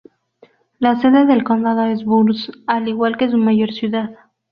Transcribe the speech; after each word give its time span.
La 0.79 0.99
sede 0.99 1.27
del 1.27 1.43
condado 1.43 1.85
es 1.85 2.03
Burns, 2.05 2.51
al 2.65 2.87
igual 2.87 3.17
que 3.17 3.29
su 3.29 3.37
mayor 3.37 3.71
ciudad. 3.71 4.15